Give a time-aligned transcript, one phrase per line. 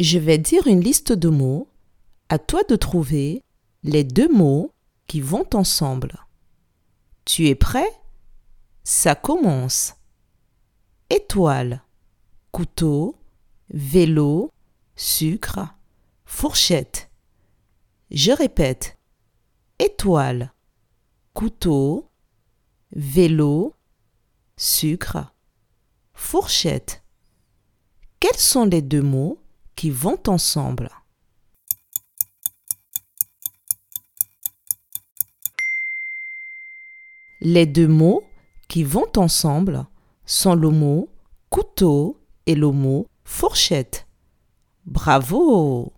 [0.00, 1.68] Je vais dire une liste de mots.
[2.28, 3.42] À toi de trouver
[3.82, 4.72] les deux mots
[5.06, 6.26] qui vont ensemble.
[7.24, 7.90] Tu es prêt?
[8.84, 9.94] Ça commence.
[11.10, 11.82] Étoile,
[12.52, 13.16] couteau,
[13.70, 14.52] vélo,
[14.94, 15.74] sucre,
[16.24, 17.10] fourchette.
[18.10, 18.98] Je répète.
[19.78, 20.52] Étoile,
[21.34, 22.08] couteau,
[22.92, 23.74] vélo,
[24.56, 25.34] sucre,
[26.12, 27.02] fourchette.
[28.20, 29.40] Quels sont les deux mots
[29.78, 30.90] qui vont ensemble
[37.40, 38.24] Les deux mots
[38.66, 39.86] qui vont ensemble
[40.26, 41.08] sont le mot
[41.48, 44.08] couteau et le mot fourchette.
[44.84, 45.92] Bravo